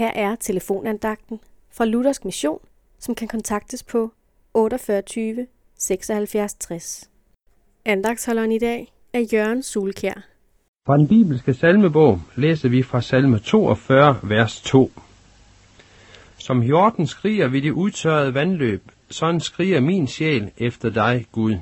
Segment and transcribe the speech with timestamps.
[0.00, 1.40] Her er telefonandagten
[1.76, 2.58] fra Luthersk Mission,
[2.98, 4.12] som kan kontaktes på
[4.54, 5.02] 48
[5.78, 7.10] 76 60.
[7.84, 10.26] Andagsholderen i dag er Jørgen Sulkær.
[10.86, 14.90] Fra den bibelske salmebog læser vi fra salme 42, vers 2.
[16.38, 21.54] Som hjorten skriger ved de udtørrede vandløb, sådan skriger min sjæl efter dig, Gud.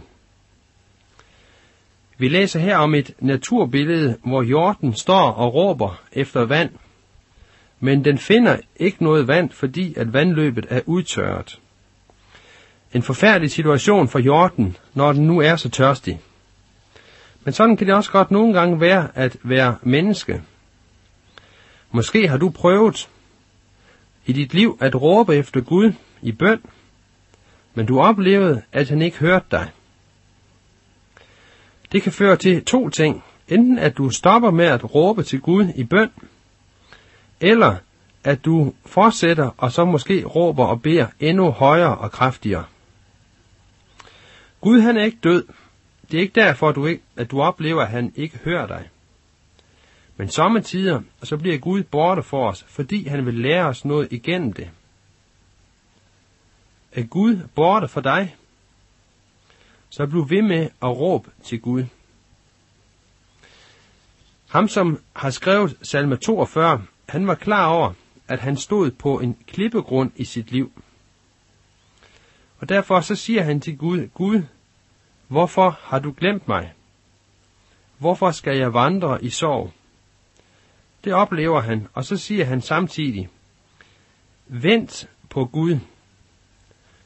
[2.18, 6.70] Vi læser her om et naturbillede, hvor hjorten står og råber efter vand,
[7.80, 11.60] men den finder ikke noget vand, fordi at vandløbet er udtørret.
[12.94, 16.20] En forfærdelig situation for hjorten, når den nu er så tørstig.
[17.44, 20.42] Men sådan kan det også godt nogle gange være at være menneske.
[21.90, 23.08] Måske har du prøvet
[24.26, 26.60] i dit liv at råbe efter Gud i bøn,
[27.74, 29.70] men du oplevede, at han ikke hørte dig.
[31.92, 33.24] Det kan føre til to ting.
[33.48, 36.10] Enten at du stopper med at råbe til Gud i bøn,
[37.40, 37.76] eller
[38.24, 42.64] at du fortsætter og så måske råber og beder endnu højere og kraftigere.
[44.60, 45.46] Gud han er ikke død.
[46.10, 48.88] Det er ikke derfor, du ikke, at du oplever, at han ikke hører dig.
[50.16, 54.52] Men sommetider, så bliver Gud borte for os, fordi han vil lære os noget igennem
[54.52, 54.70] det.
[56.92, 58.36] Er Gud borte for dig?
[59.90, 61.84] Så bliv ved med at råbe til Gud.
[64.48, 67.92] Ham, som har skrevet salme 42, han var klar over,
[68.28, 70.82] at han stod på en klippegrund i sit liv.
[72.58, 74.42] Og derfor så siger han til Gud, Gud,
[75.28, 76.72] hvorfor har du glemt mig?
[77.98, 79.72] Hvorfor skal jeg vandre i sorg?
[81.04, 83.28] Det oplever han, og så siger han samtidig,
[84.46, 85.78] Vent på Gud,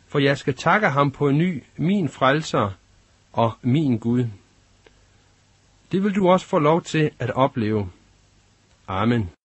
[0.07, 2.71] for jeg skal takke ham på ny, min frelser
[3.33, 4.25] og min Gud.
[5.93, 7.91] Det vil du også få lov til at opleve.
[8.89, 9.33] Amen.